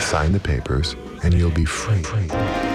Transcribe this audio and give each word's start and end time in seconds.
Sign 0.00 0.32
the 0.32 0.40
papers, 0.42 0.96
and 1.22 1.34
you'll 1.34 1.50
be 1.50 1.64
free. 1.64 2.02
free. 2.02 2.73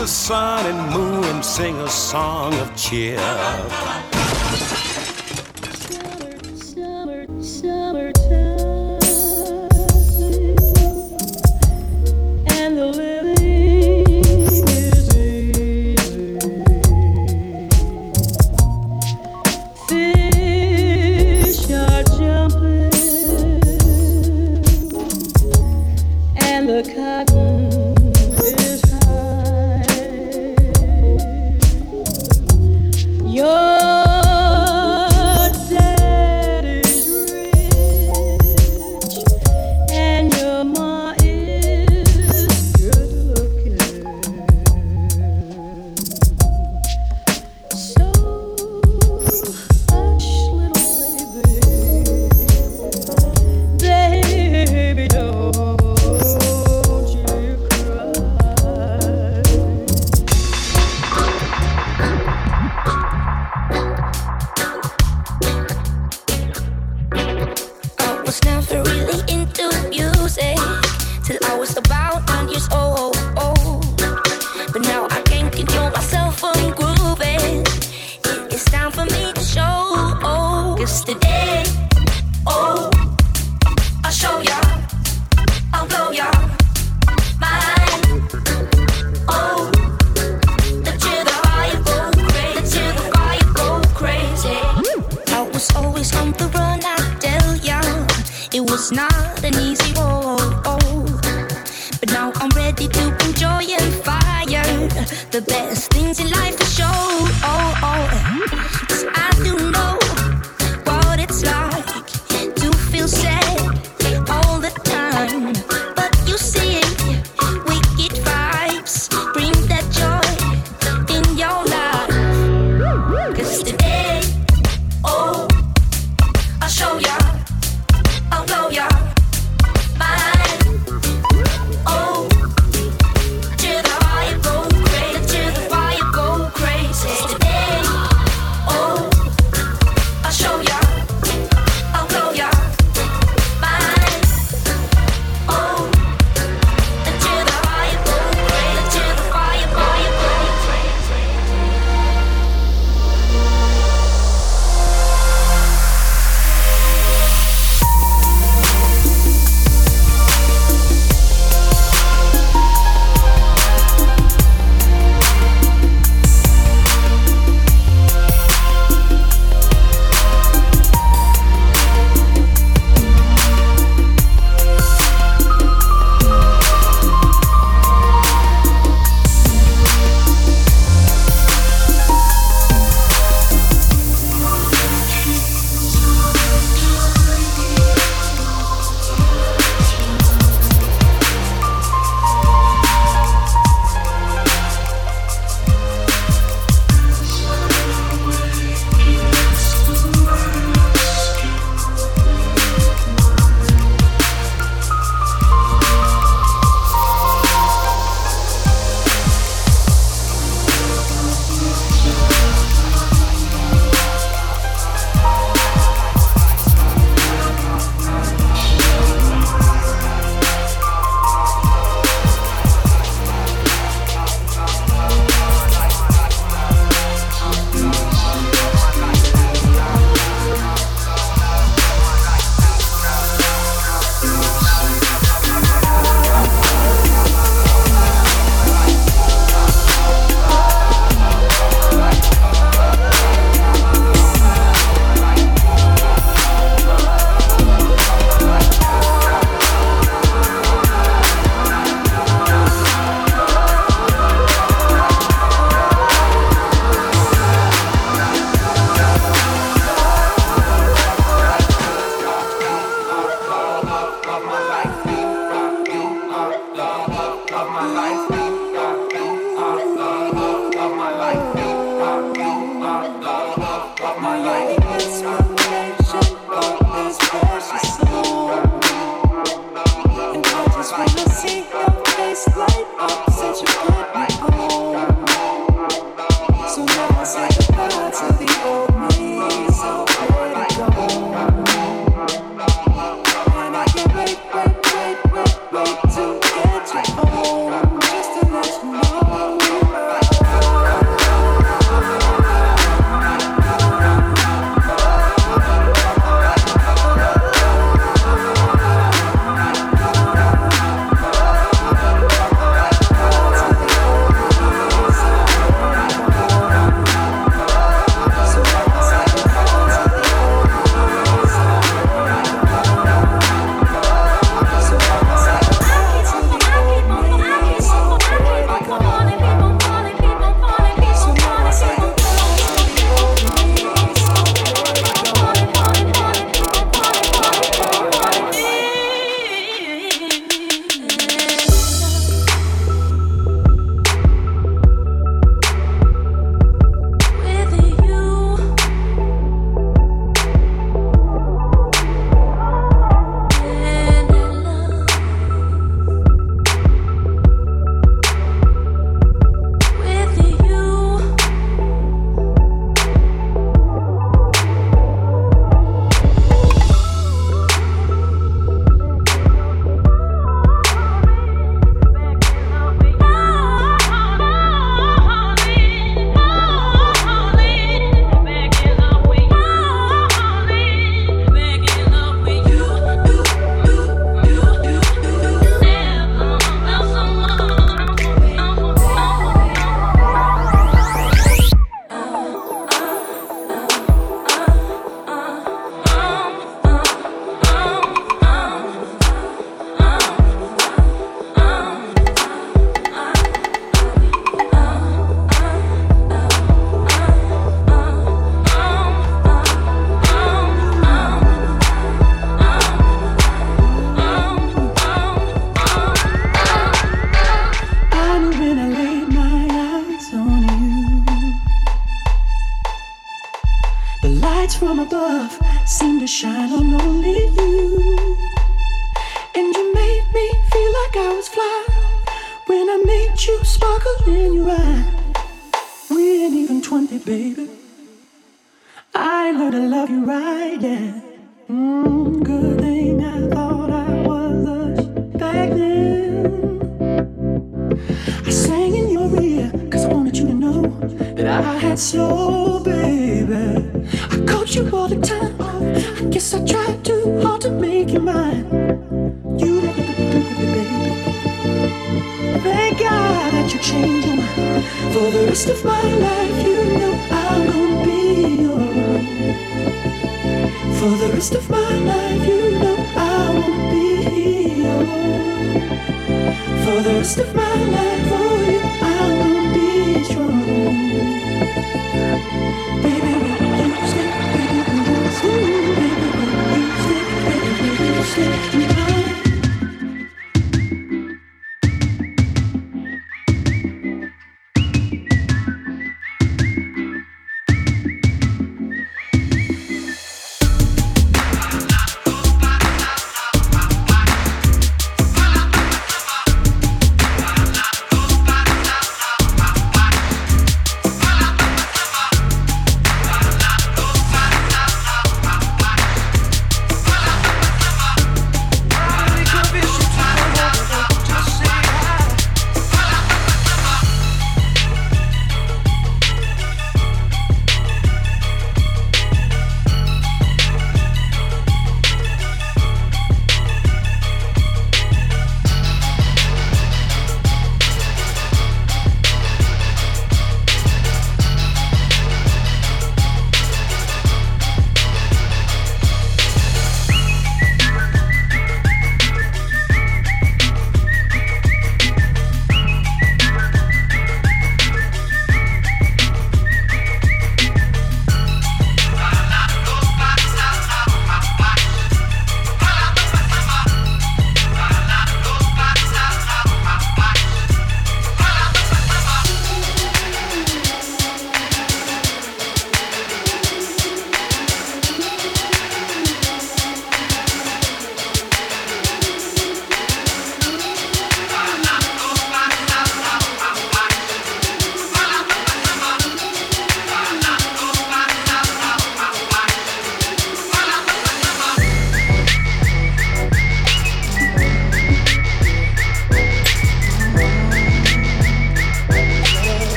the 0.00 0.06
sun 0.06 0.64
and 0.64 0.94
moon 0.94 1.22
and 1.24 1.44
sing 1.44 1.76
a 1.76 1.88
song 1.90 2.54
of 2.54 2.74
cheer. 2.74 3.18
Summer, 5.74 6.38
summer, 6.56 7.42
summertime. 7.42 8.49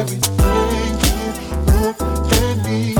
Everything 0.00 0.40
you. 2.86 2.94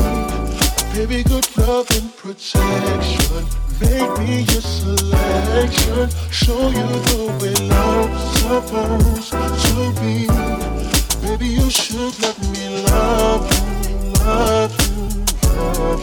Baby, 0.93 1.23
good 1.23 1.49
love 1.57 1.91
and 1.93 2.15
protection. 2.17 3.47
Make 3.81 4.13
me 4.19 4.43
your 4.43 4.61
selection. 4.61 6.11
Show 6.31 6.69
you 6.69 6.87
the 7.09 7.23
way 7.41 7.55
love's 7.69 8.23
supposed 8.41 9.33
to 9.65 9.93
be. 10.01 10.17
Baby, 11.27 11.49
you 11.59 11.71
should 11.71 12.15
let 12.21 12.37
me 12.53 12.65
love 12.85 13.49
you, 13.89 13.97
love 14.25 14.73
you, 14.83 14.97
love 15.57 16.03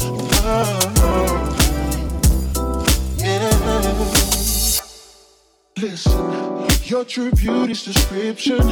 you, 0.00 0.12
love 0.44 0.98
you. 2.58 3.24
Yeah. 3.24 3.54
Listen, 5.76 6.26
your 6.84 7.04
true 7.04 7.32
beauty's 7.32 7.82
description 7.82 8.62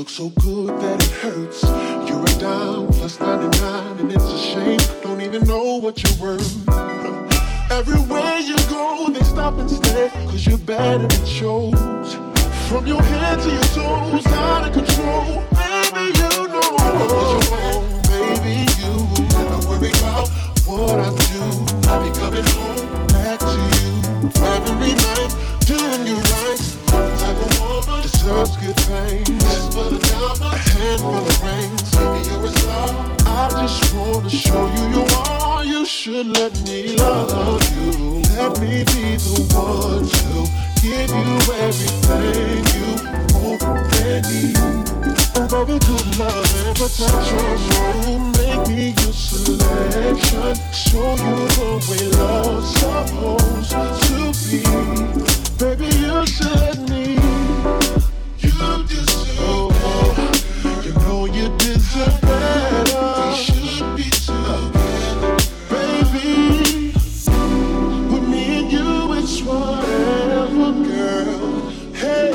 looks 0.00 0.12
so 0.14 0.30
good 0.40 0.68
that 0.80 1.04
it 1.04 1.10
hurts. 1.20 1.62
You're 2.08 2.24
a 2.24 2.40
dime 2.40 2.86
plus 2.86 3.20
99, 3.20 3.98
and 3.98 4.10
it's 4.10 4.24
a 4.24 4.38
shame. 4.38 4.80
Don't 5.02 5.20
even 5.20 5.42
know 5.44 5.76
what 5.76 6.02
you're 6.02 6.18
worth. 6.18 6.50
Everywhere 7.70 8.38
you 8.38 8.56
go, 8.70 9.10
they 9.10 9.22
stop 9.22 9.58
and 9.58 9.70
stare, 9.70 10.08
cause 10.08 10.46
you're 10.46 10.56
bad 10.56 11.02
and 11.02 11.12
it 11.12 11.26
shows. 11.26 12.14
From 12.70 12.86
your 12.86 13.02
head 13.02 13.40
to 13.40 13.50
your 13.50 13.68
toes, 13.76 14.26
out 14.28 14.68
of 14.68 14.72
control. 14.72 15.44
Baby, 15.60 16.16
you 16.16 16.48
know 16.48 16.68
what 16.78 17.26
you 17.34 17.40
want. 17.52 17.84
Baby, 18.08 18.56
you 18.80 18.92
never 19.36 19.58
worry 19.68 19.90
about 20.00 20.28
what 20.64 20.98
I 20.98 21.10
do. 21.28 21.44
I'll 21.90 22.00
be 22.00 22.10
coming 22.18 22.46
home 22.56 23.06
back 23.08 23.38
to 23.40 23.52
you 23.68 23.90
every 24.48 24.94
night, 24.96 25.59
doing 25.70 26.06
you 26.06 26.16
right. 26.34 26.58
Type 27.22 27.38
of 27.46 27.60
woman 27.60 28.02
deserves 28.02 28.56
good 28.56 28.76
things. 28.90 29.28
Just 29.28 29.72
for 29.72 29.86
the 29.86 29.98
diamond, 30.10 30.42
a 30.42 30.58
handful 30.74 31.14
of 31.14 31.42
rings. 31.46 31.90
Baby, 31.94 32.20
you're 32.28 32.44
a 32.44 32.58
star. 32.58 32.90
I 33.26 33.48
just 33.60 33.94
wanna 33.94 34.28
show 34.28 34.62
you 34.74 34.84
you 34.94 35.04
are. 35.14 35.64
You 35.64 35.84
should 35.86 36.26
let 36.38 36.52
me 36.66 36.96
love 36.96 37.62
you. 37.74 38.22
Let 38.34 38.58
me 38.60 38.82
be 38.92 39.06
the 39.26 39.36
one 39.54 40.06
to 40.18 40.30
give 40.82 41.10
you 41.20 41.30
everything 41.66 42.66
you 42.74 42.88
want 43.38 43.62
and 44.02 44.22
need. 44.26 44.58
Baby, 45.50 45.76
good 45.86 46.08
love 46.18 46.50
and 46.62 46.74
protection. 46.80 48.18
Make 48.38 48.62
me 48.68 48.82
your 49.00 49.14
selection. 49.14 50.52
Show 50.72 51.10
you 51.24 51.36
the 51.56 51.68
way 51.86 52.04
love's 52.18 52.70
supposed 52.80 53.70
to 54.06 54.20
be. 54.50 55.49
Baby, 55.60 55.84
you 55.84 56.24
should 56.24 56.88
me. 56.88 57.20
You 58.38 58.50
deserve 58.88 59.28
more. 59.36 60.16
You 60.82 60.92
know 60.94 61.26
you 61.26 61.50
deserve 61.58 62.18
better. 62.22 63.28
We 63.28 63.34
should 63.36 63.94
be 63.94 64.08
together, 64.08 65.36
baby. 65.68 66.94
With 68.10 68.24
me 68.26 68.42
and 68.60 68.72
you, 68.72 69.12
it's 69.12 69.42
whatever, 69.42 70.72
girl. 70.88 71.68
Hey, 71.92 72.32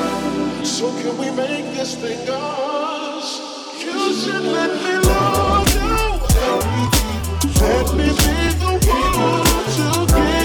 so 0.62 0.92
can 1.00 1.18
we 1.18 1.28
make 1.32 1.74
this 1.74 1.96
thing 1.96 2.30
ours? 2.30 3.40
You 3.80 4.14
should 4.14 4.44
let 4.44 4.70
me 4.84 4.98
love 5.08 5.74
you. 5.74 5.96
Let 7.60 7.92
me 7.92 8.06
be 8.06 8.54
the 8.60 8.78
to 9.74 9.86
give 10.14 10.36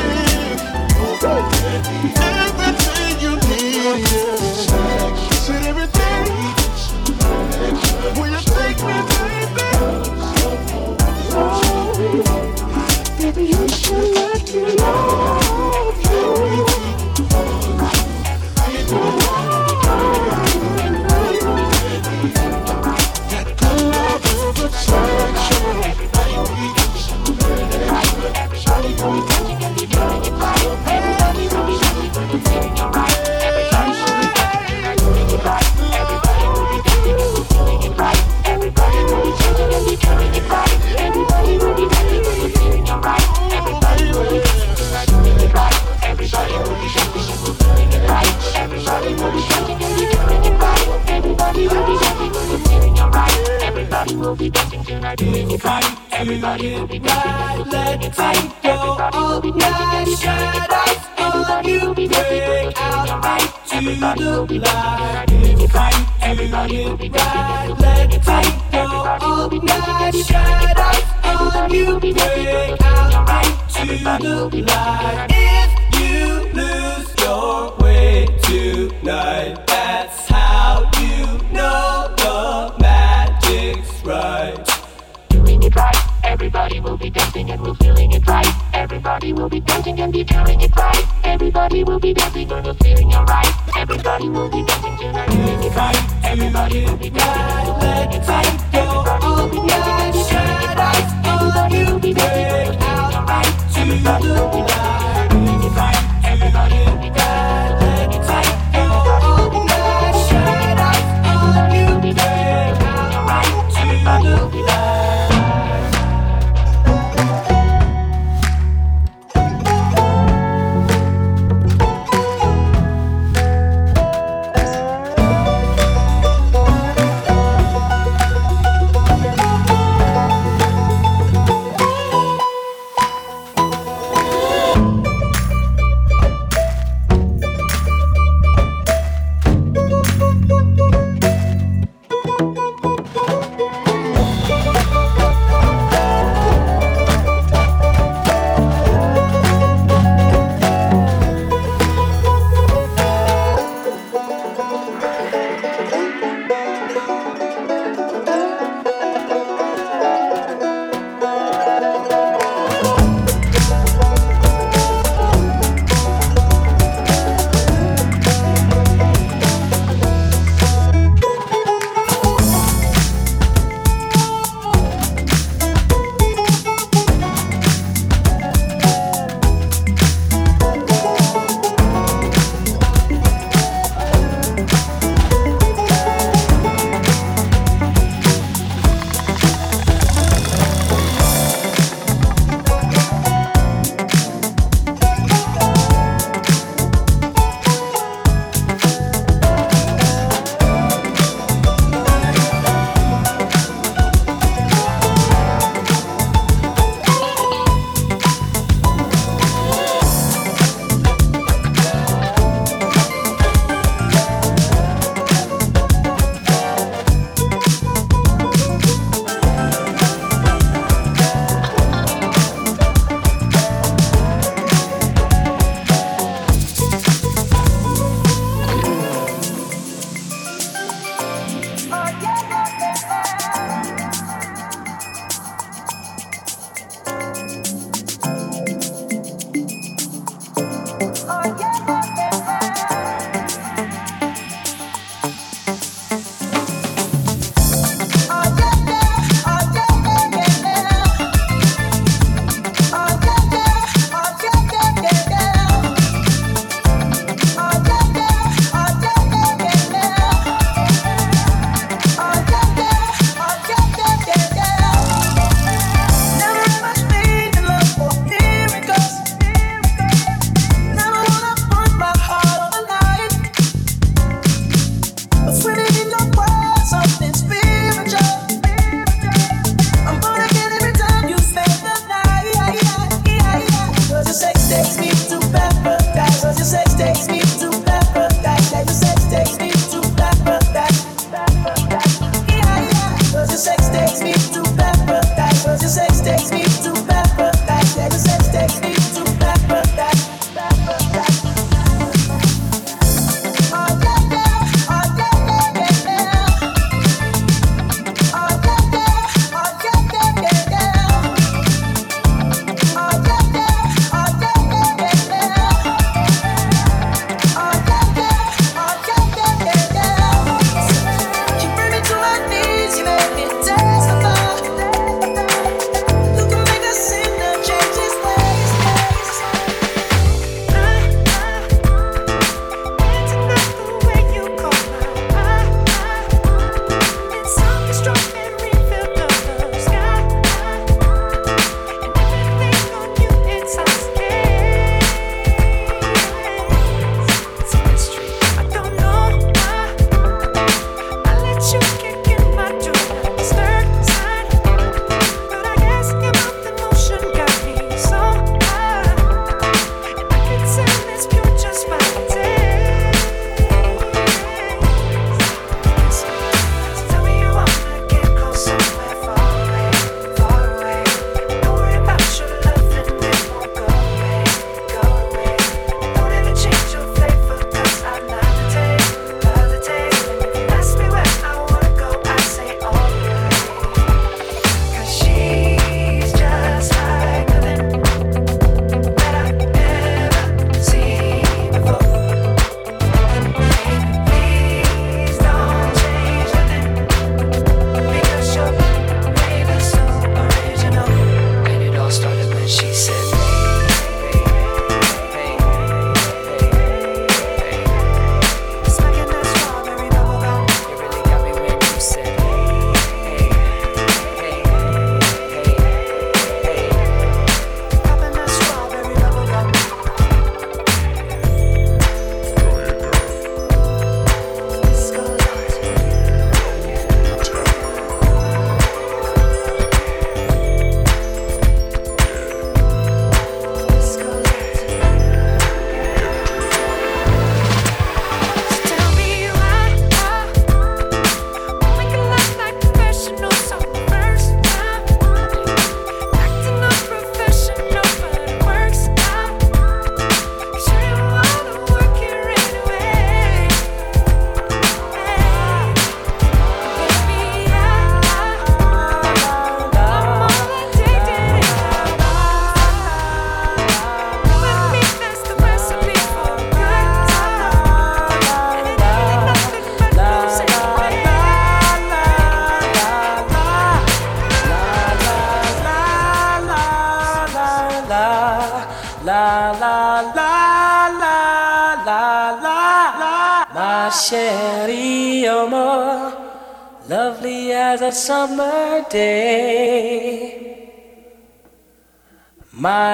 should 14.51 14.81
let 14.81 15.40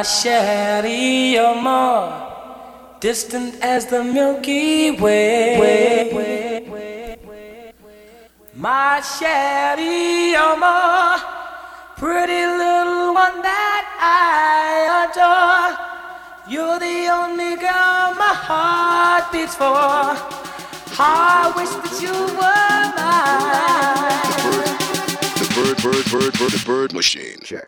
My 0.07 0.13
Sherry, 0.13 1.33
you're 1.33 1.61
more 1.61 2.95
distant 3.01 3.61
as 3.61 3.87
the 3.87 4.05
Milky 4.05 4.91
Way. 4.91 5.59
My 8.55 9.01
Sherry, 9.01 10.31
you're 10.31 10.57
more 10.57 11.17
pretty 11.97 12.45
little 12.63 13.15
one 13.15 13.41
that 13.41 13.85
I 13.99 15.03
adore. 15.03 15.75
You're 16.53 16.79
the 16.79 17.09
only 17.11 17.57
girl 17.57 18.15
my 18.15 18.33
heart 18.47 19.29
beats 19.33 19.55
for. 19.55 19.75
I 21.03 21.51
wish 21.57 21.71
that 21.83 22.01
you 22.01 22.15
were 22.39 22.83
mine. 22.95 24.07
The 25.35 25.47
bird, 25.53 25.77
bird, 25.83 26.05
bird, 26.09 26.33
bird, 26.39 26.51
the 26.51 26.63
bird 26.65 26.93
machine. 26.93 27.39
Check. 27.43 27.67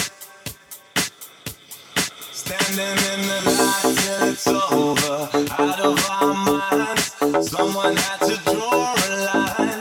Standing 2.51 2.99
in 3.13 3.21
the 3.29 3.39
light 3.45 3.95
till 3.97 4.29
it's 4.29 4.47
over, 4.47 5.29
out 5.57 5.79
of 5.79 6.09
our 6.11 6.33
minds. 6.33 7.49
Someone 7.49 7.95
had 7.95 8.19
to 8.27 8.35
draw 8.43 8.93
a 8.93 9.09
line. 9.25 9.80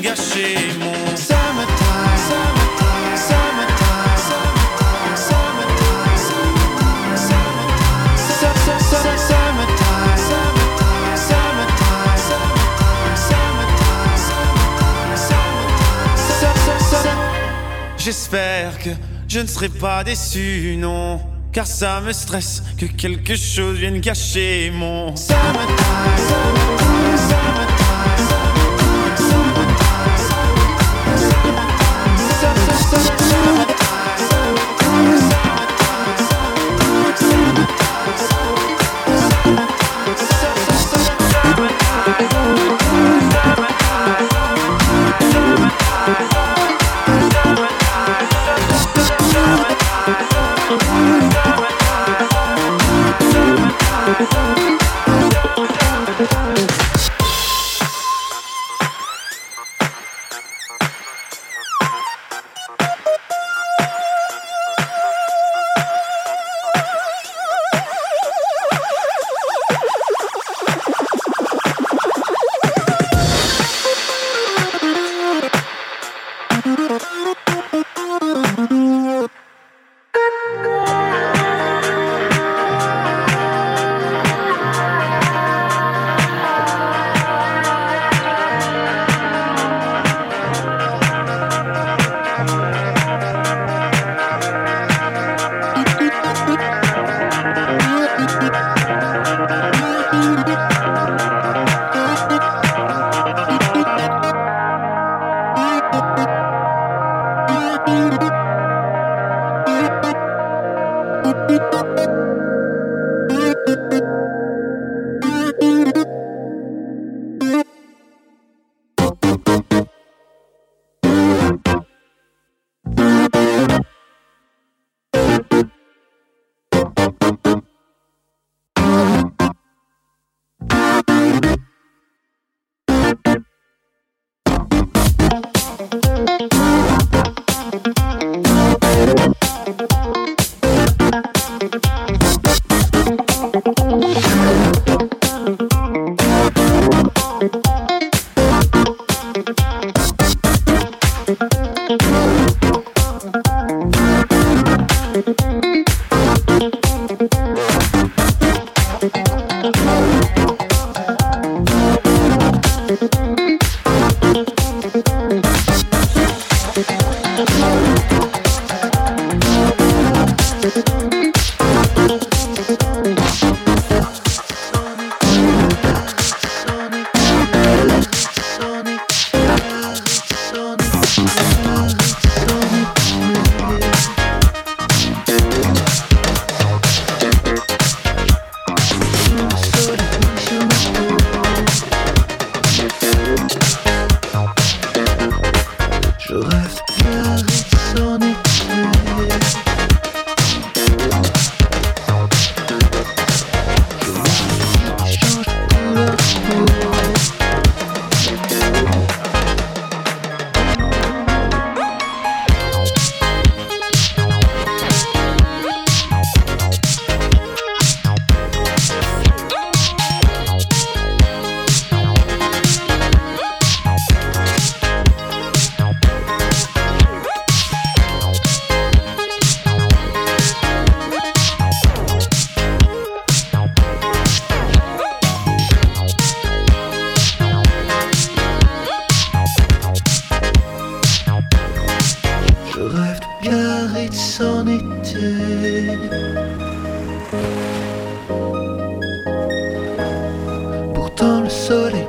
Gâcher 0.00 0.56
mon. 0.78 0.92
J'espère 17.98 18.78
que 18.78 18.90
je 19.28 19.40
ne 19.40 19.46
serai 19.46 19.68
pas 19.68 20.02
déçu, 20.02 20.76
non. 20.78 21.20
Car 21.52 21.66
ça 21.66 22.00
me 22.00 22.12
stresse 22.12 22.62
que 22.78 22.86
quelque 22.86 23.36
chose 23.36 23.76
vienne 23.76 24.00
gâcher 24.00 24.72
mon 24.74 25.14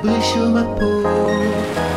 Bushumapur 0.04 1.92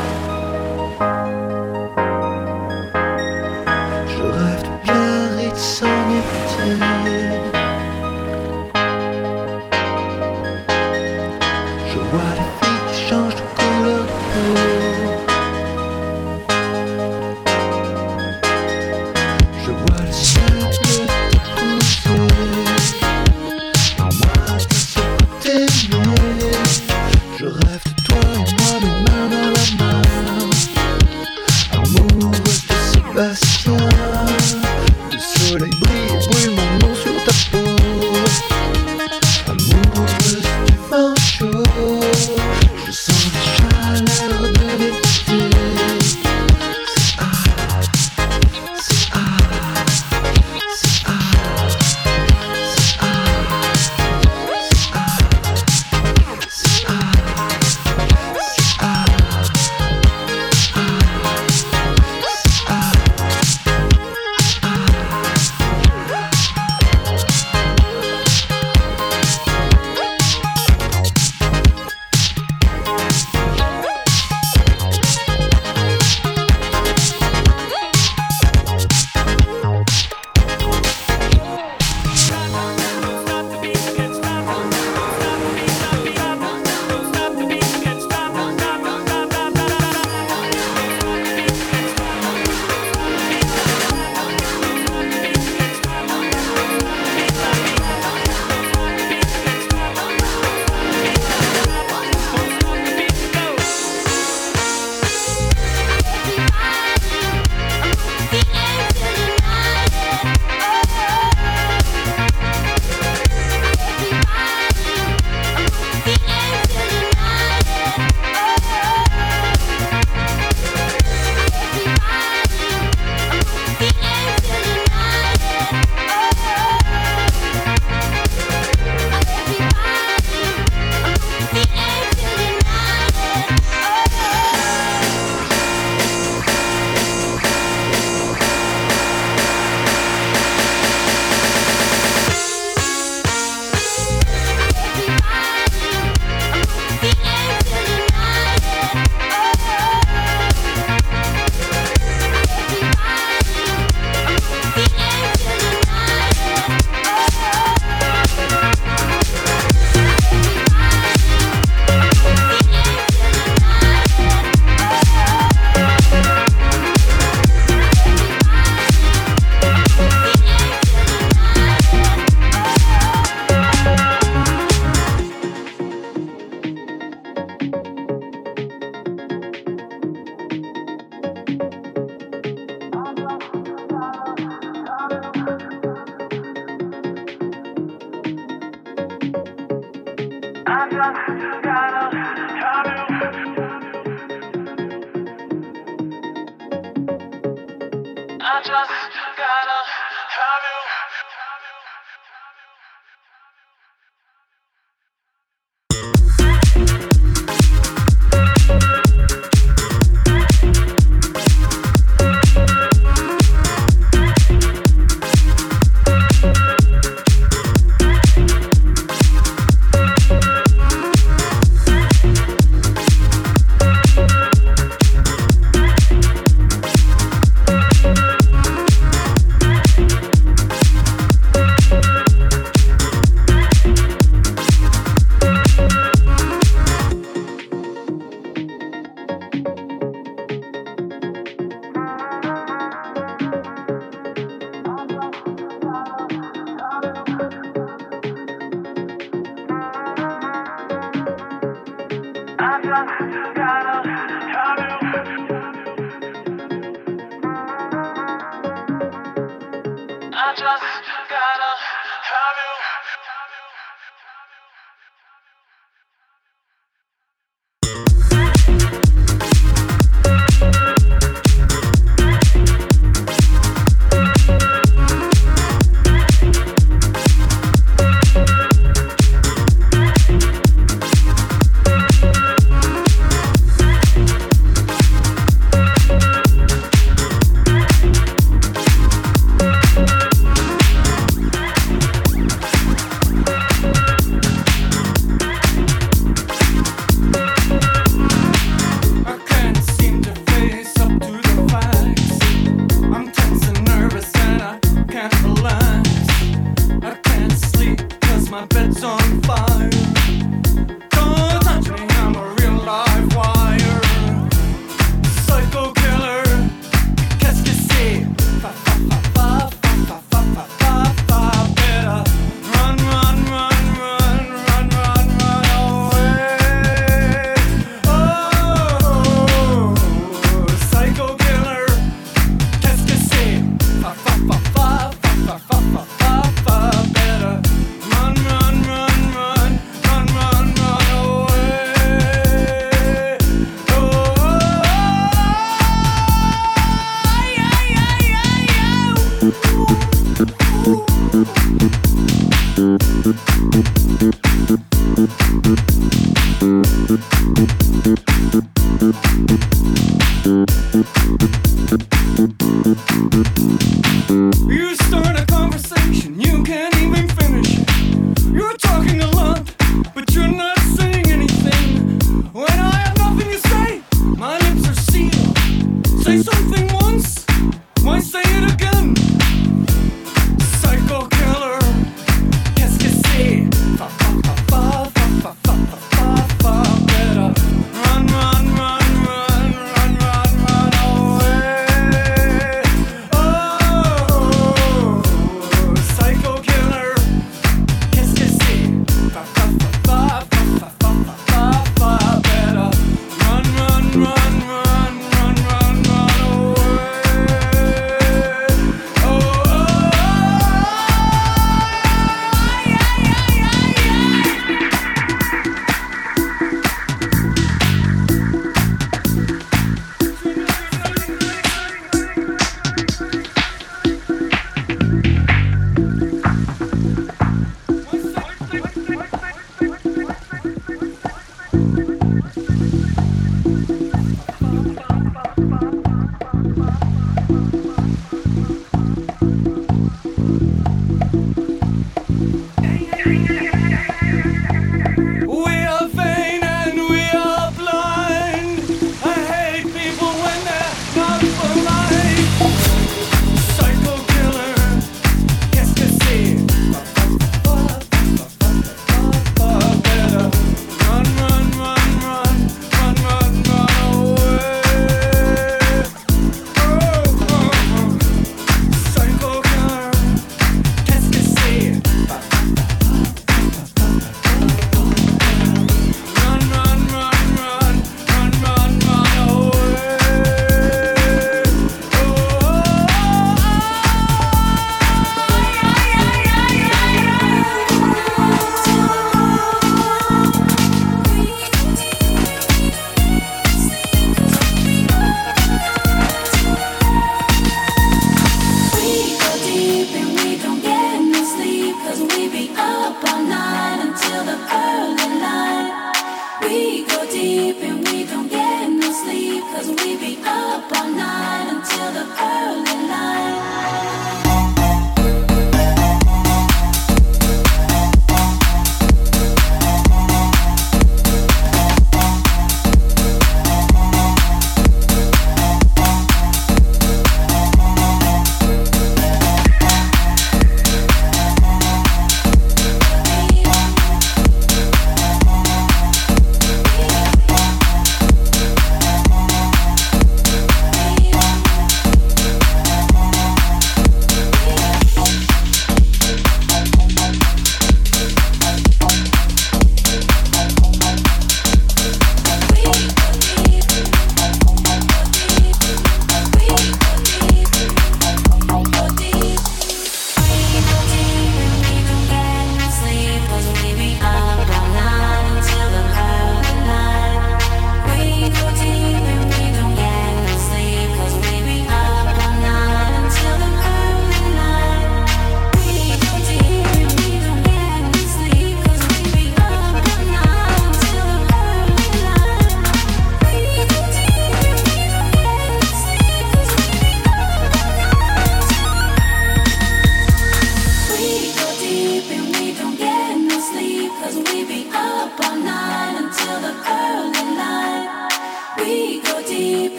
I 260.47 260.55
just 260.55 260.96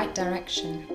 right 0.00 0.14
direction. 0.14 0.86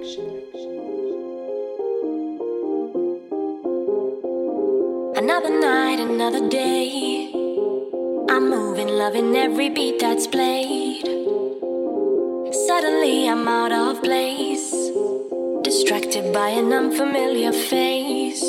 Another 5.15 5.53
night, 5.59 5.99
another 5.99 6.49
day. 6.49 7.29
I'm 8.29 8.49
moving, 8.49 8.87
loving 8.87 9.35
every 9.35 9.69
beat 9.69 9.99
that's 9.99 10.25
played. 10.25 11.05
Suddenly 12.67 13.29
I'm 13.29 13.47
out 13.47 13.73
of 13.83 14.01
place, 14.01 14.73
distracted 15.61 16.33
by 16.33 16.49
an 16.61 16.73
unfamiliar 16.73 17.51
face. 17.51 18.43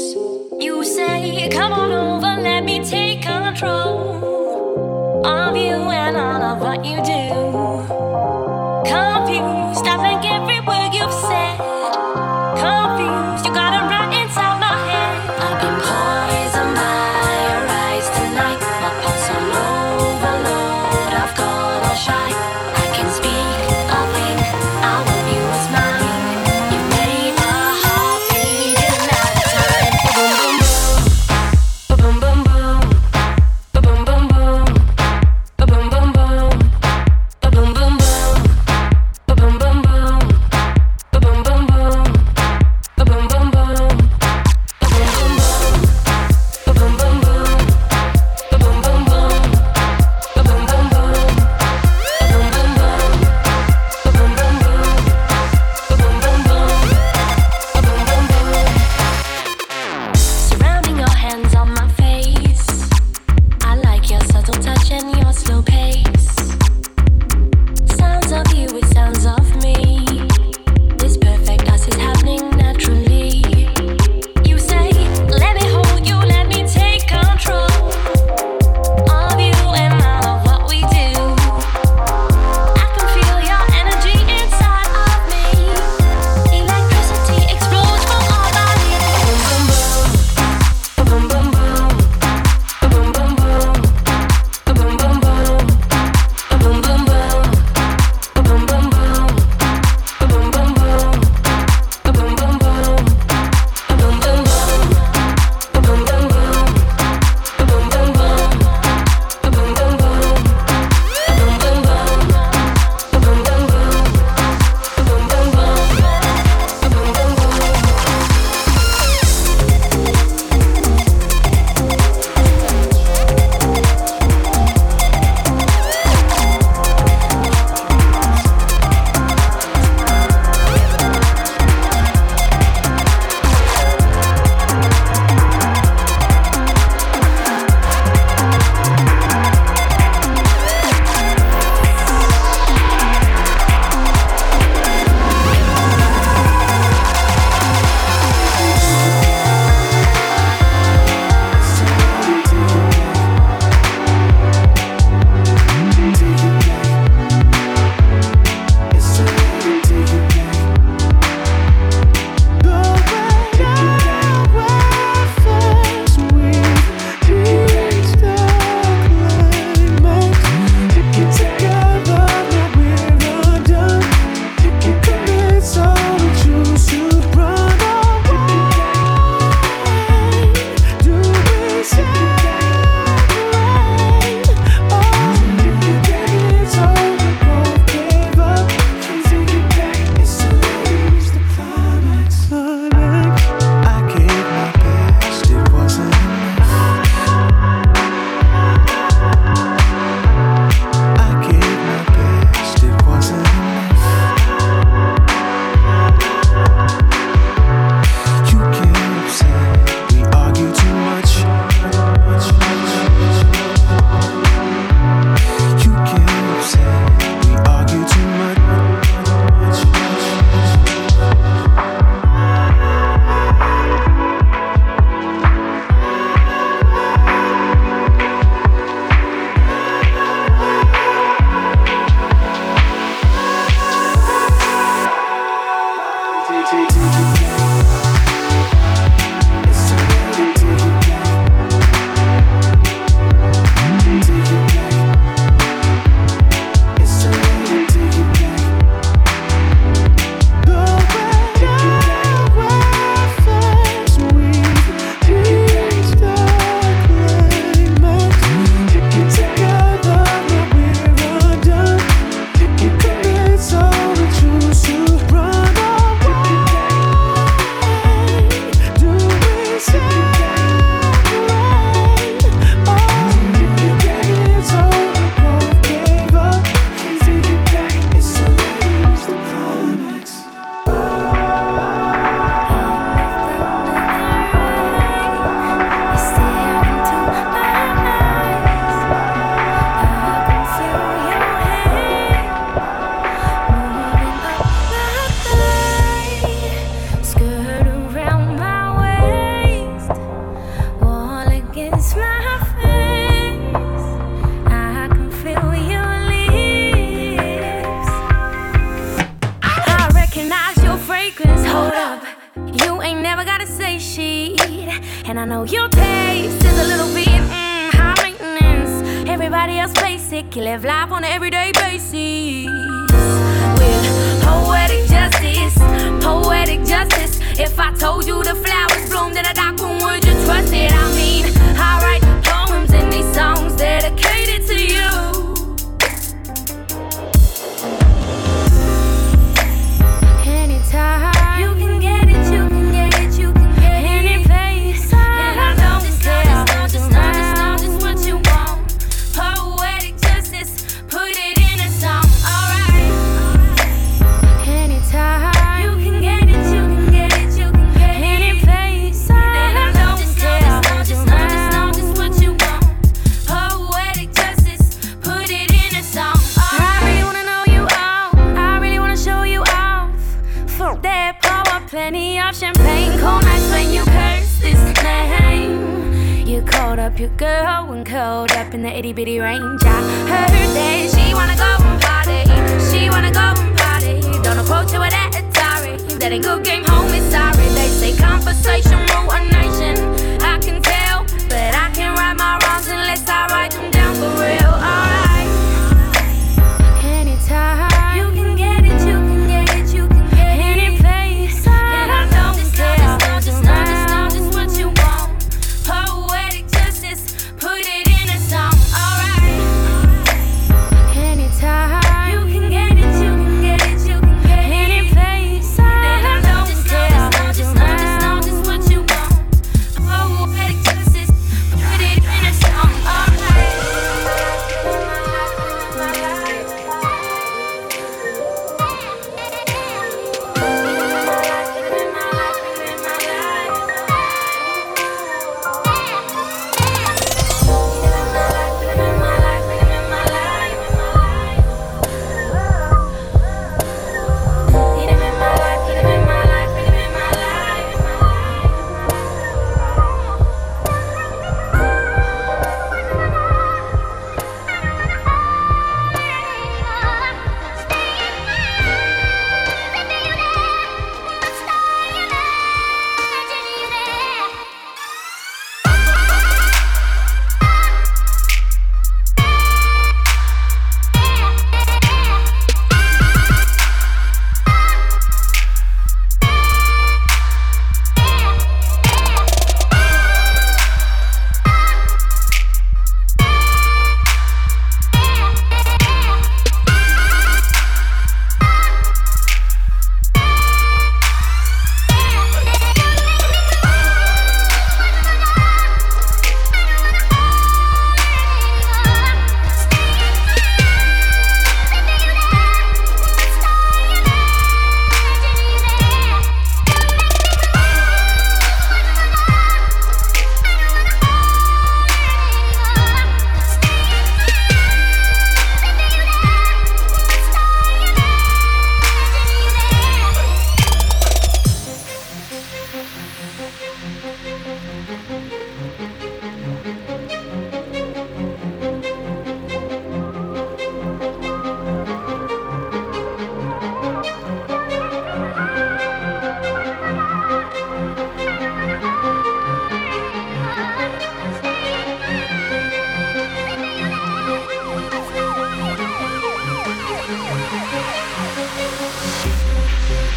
You 0.65 0.85
say, 0.85 1.51
Come 1.53 1.73
on 1.73 1.93
over, 1.93 2.33
let 2.49 2.65
me 2.65 2.83
take 2.83 3.21
control. 3.21 4.06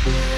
Música 0.05 0.29